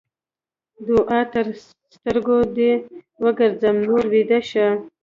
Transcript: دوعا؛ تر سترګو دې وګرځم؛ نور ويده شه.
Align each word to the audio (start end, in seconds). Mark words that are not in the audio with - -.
دوعا؛ 0.85 1.19
تر 1.33 1.45
سترګو 1.93 2.37
دې 2.55 2.71
وګرځم؛ 3.23 3.75
نور 3.87 4.03
ويده 4.11 4.39
شه. 4.49 4.67